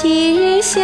[0.00, 0.80] 昔日相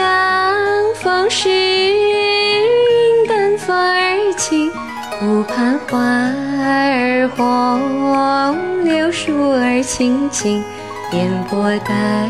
[0.97, 4.73] 逢时，云淡风儿轻，
[5.21, 10.65] 湖畔花儿红，柳树儿青青。
[11.13, 12.29] 烟波带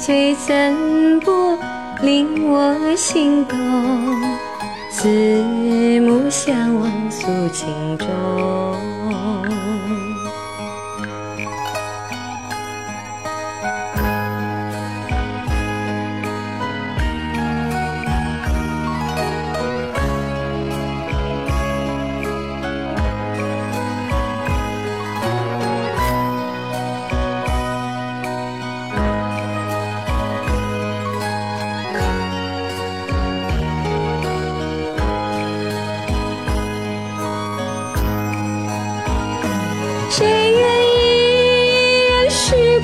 [0.00, 1.58] 醉，怎不
[2.00, 3.58] 令我心动？
[4.90, 5.06] 四
[6.00, 8.06] 目相望诉情衷。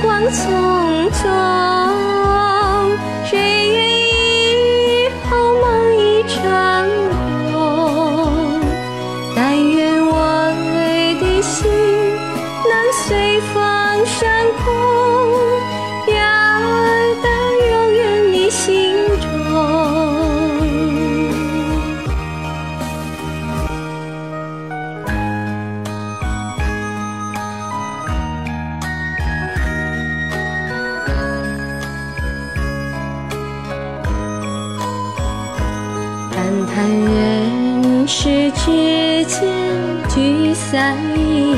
[0.02, 1.28] 光匆匆？
[3.24, 6.88] 谁愿意好梦一场
[7.52, 7.52] 空？
[9.36, 10.12] 但愿我
[11.20, 11.70] 的心
[12.68, 13.56] 能随风
[14.06, 14.18] 升
[14.64, 14.64] 空，
[36.40, 38.64] 感叹人世之
[39.26, 39.36] 间
[40.08, 41.54] 聚散意，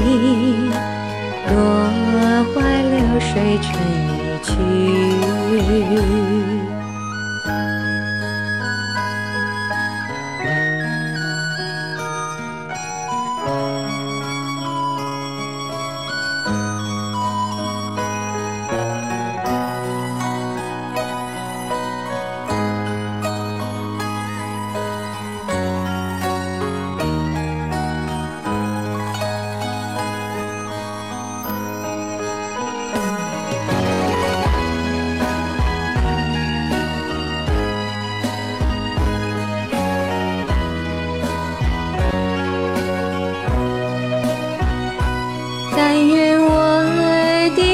[1.47, 1.55] 落
[2.53, 3.31] 花流水
[3.63, 3.71] 春
[4.11, 4.51] 已去。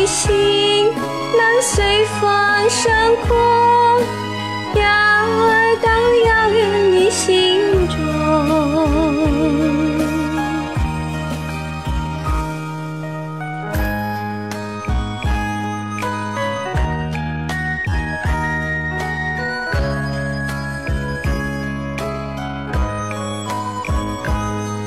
[0.09, 0.91] 心
[1.37, 2.91] 能随风升
[3.27, 3.37] 空，
[4.73, 4.83] 飘
[5.83, 5.89] 到
[6.25, 7.97] 遥远你心中。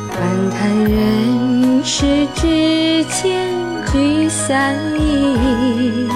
[0.09, 6.07] 谈谈人世之间聚散意，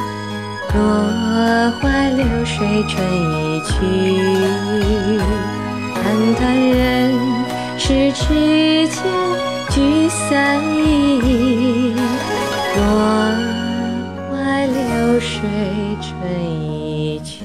[0.73, 0.79] 落
[1.81, 1.83] 花
[2.15, 3.73] 流水春已去。
[5.93, 6.03] 谈
[6.35, 7.13] 谈人
[7.77, 9.03] 世之间
[9.69, 11.93] 聚散意，
[12.77, 12.79] 落
[14.31, 14.33] 花
[14.65, 15.37] 流水
[15.99, 17.43] 春已去。